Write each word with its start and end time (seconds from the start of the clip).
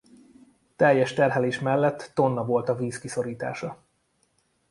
Teljes 0.75 1.13
terhelés 1.13 1.59
mellett 1.59 2.11
tonna 2.15 2.45
volt 2.45 2.69
a 2.69 2.75
vízkiszorítása. 2.75 3.85